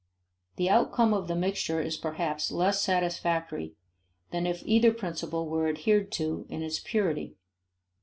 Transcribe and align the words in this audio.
The 0.55 0.67
outcome 0.67 1.13
of 1.13 1.27
the 1.27 1.35
mixture 1.35 1.79
is 1.79 1.95
perhaps 1.95 2.49
less 2.51 2.81
satisfactory 2.81 3.75
than 4.31 4.47
if 4.47 4.63
either 4.65 4.91
principle 4.91 5.47
were 5.47 5.67
adhered 5.69 6.11
to 6.13 6.47
in 6.49 6.63
its 6.63 6.79
purity. 6.79 7.35